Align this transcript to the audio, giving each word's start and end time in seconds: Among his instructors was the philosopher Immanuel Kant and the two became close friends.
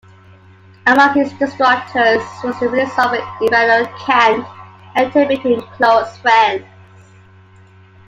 Among 0.87 1.13
his 1.13 1.31
instructors 1.39 2.23
was 2.43 2.59
the 2.59 2.67
philosopher 2.71 3.21
Immanuel 3.39 3.85
Kant 3.99 4.47
and 4.95 5.13
the 5.13 5.13
two 5.21 5.27
became 5.27 5.61
close 5.77 6.17
friends. 6.17 6.65